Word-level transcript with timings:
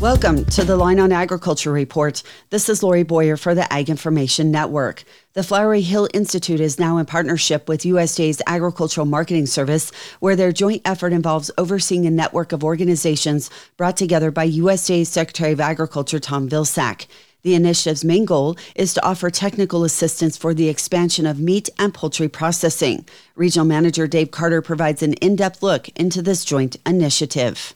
Welcome 0.00 0.46
to 0.46 0.64
the 0.64 0.78
Line 0.78 0.98
on 0.98 1.12
Agriculture 1.12 1.70
Report. 1.70 2.22
This 2.48 2.70
is 2.70 2.82
Lori 2.82 3.02
Boyer 3.02 3.36
for 3.36 3.54
the 3.54 3.70
Ag 3.70 3.90
Information 3.90 4.50
Network. 4.50 5.04
The 5.34 5.42
Flowery 5.42 5.82
Hill 5.82 6.08
Institute 6.14 6.58
is 6.58 6.80
now 6.80 6.96
in 6.96 7.04
partnership 7.04 7.68
with 7.68 7.82
USDA's 7.82 8.40
Agricultural 8.46 9.04
Marketing 9.04 9.44
Service, 9.44 9.92
where 10.18 10.36
their 10.36 10.52
joint 10.52 10.80
effort 10.86 11.12
involves 11.12 11.50
overseeing 11.58 12.06
a 12.06 12.10
network 12.10 12.52
of 12.52 12.64
organizations 12.64 13.50
brought 13.76 13.98
together 13.98 14.30
by 14.30 14.48
USDA's 14.48 15.10
Secretary 15.10 15.52
of 15.52 15.60
Agriculture, 15.60 16.18
Tom 16.18 16.48
Vilsack. 16.48 17.06
The 17.42 17.54
initiative's 17.54 18.02
main 18.02 18.24
goal 18.24 18.56
is 18.74 18.94
to 18.94 19.04
offer 19.04 19.28
technical 19.28 19.84
assistance 19.84 20.34
for 20.34 20.54
the 20.54 20.70
expansion 20.70 21.26
of 21.26 21.38
meat 21.38 21.68
and 21.78 21.92
poultry 21.92 22.28
processing. 22.28 23.04
Regional 23.34 23.66
Manager 23.66 24.06
Dave 24.06 24.30
Carter 24.30 24.62
provides 24.62 25.02
an 25.02 25.12
in 25.14 25.36
depth 25.36 25.62
look 25.62 25.90
into 25.90 26.22
this 26.22 26.42
joint 26.42 26.76
initiative. 26.86 27.74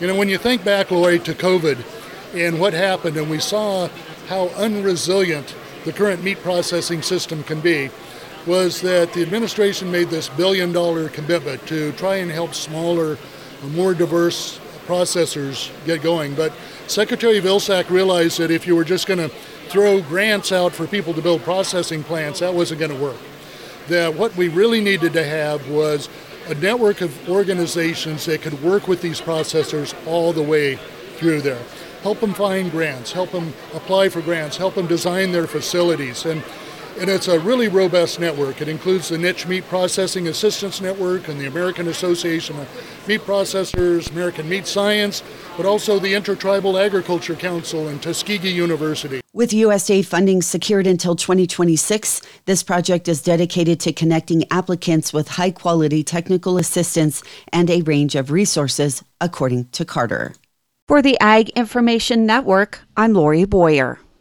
You 0.00 0.08
know, 0.08 0.16
when 0.16 0.28
you 0.28 0.38
think 0.38 0.64
back, 0.64 0.90
Lori, 0.90 1.20
to 1.20 1.34
COVID 1.34 1.78
and 2.34 2.58
what 2.58 2.72
happened, 2.72 3.16
and 3.16 3.30
we 3.30 3.38
saw 3.38 3.88
how 4.26 4.48
unresilient 4.48 5.54
the 5.84 5.92
current 5.92 6.24
meat 6.24 6.38
processing 6.42 7.00
system 7.00 7.44
can 7.44 7.60
be, 7.60 7.90
was 8.44 8.80
that 8.80 9.12
the 9.12 9.22
administration 9.22 9.92
made 9.92 10.08
this 10.08 10.28
billion 10.30 10.72
dollar 10.72 11.08
commitment 11.08 11.64
to 11.68 11.92
try 11.92 12.16
and 12.16 12.32
help 12.32 12.54
smaller, 12.54 13.16
uh, 13.62 13.68
more 13.68 13.94
diverse 13.94 14.58
processors 14.84 15.70
get 15.86 16.02
going. 16.02 16.34
But 16.34 16.52
Secretary 16.88 17.40
Vilsack 17.40 17.88
realized 17.88 18.38
that 18.40 18.50
if 18.50 18.66
you 18.66 18.74
were 18.74 18.84
just 18.84 19.06
going 19.06 19.20
to 19.20 19.28
throw 19.68 20.02
grants 20.02 20.50
out 20.50 20.72
for 20.72 20.88
people 20.88 21.14
to 21.14 21.22
build 21.22 21.42
processing 21.42 22.02
plants, 22.02 22.40
that 22.40 22.52
wasn't 22.52 22.80
going 22.80 22.92
to 22.92 23.00
work. 23.00 23.16
That 23.86 24.14
what 24.14 24.34
we 24.34 24.48
really 24.48 24.80
needed 24.80 25.12
to 25.12 25.24
have 25.24 25.70
was 25.70 26.08
a 26.46 26.54
network 26.54 27.00
of 27.00 27.28
organizations 27.28 28.26
that 28.26 28.42
could 28.42 28.62
work 28.62 28.86
with 28.86 29.00
these 29.00 29.20
processors 29.20 29.94
all 30.06 30.32
the 30.32 30.42
way 30.42 30.76
through 31.16 31.40
there. 31.40 31.62
Help 32.02 32.20
them 32.20 32.34
find 32.34 32.70
grants, 32.70 33.12
help 33.12 33.30
them 33.30 33.54
apply 33.72 34.10
for 34.10 34.20
grants, 34.20 34.56
help 34.58 34.74
them 34.74 34.86
design 34.86 35.32
their 35.32 35.46
facilities. 35.46 36.26
And, 36.26 36.42
and 36.98 37.10
it's 37.10 37.28
a 37.28 37.38
really 37.38 37.68
robust 37.68 38.20
network. 38.20 38.60
It 38.60 38.68
includes 38.68 39.08
the 39.08 39.18
Niche 39.18 39.46
Meat 39.46 39.66
Processing 39.68 40.28
Assistance 40.28 40.80
Network 40.80 41.28
and 41.28 41.40
the 41.40 41.46
American 41.46 41.88
Association 41.88 42.58
of 42.58 42.68
Meat 43.08 43.20
Processors, 43.22 44.10
American 44.10 44.48
Meat 44.48 44.66
Science, 44.66 45.22
but 45.56 45.66
also 45.66 45.98
the 45.98 46.14
Intertribal 46.14 46.78
Agriculture 46.78 47.34
Council 47.34 47.88
and 47.88 48.00
Tuskegee 48.00 48.52
University. 48.52 49.20
With 49.32 49.50
USDA 49.50 50.04
funding 50.04 50.42
secured 50.42 50.86
until 50.86 51.16
2026, 51.16 52.22
this 52.44 52.62
project 52.62 53.08
is 53.08 53.22
dedicated 53.22 53.80
to 53.80 53.92
connecting 53.92 54.44
applicants 54.52 55.12
with 55.12 55.28
high 55.28 55.50
quality 55.50 56.04
technical 56.04 56.56
assistance 56.58 57.22
and 57.52 57.68
a 57.70 57.82
range 57.82 58.14
of 58.14 58.30
resources, 58.30 59.02
according 59.20 59.66
to 59.70 59.84
Carter. 59.84 60.34
For 60.86 61.02
the 61.02 61.18
Ag 61.20 61.48
Information 61.50 62.26
Network, 62.26 62.82
I'm 62.96 63.14
Lori 63.14 63.44
Boyer. 63.44 63.98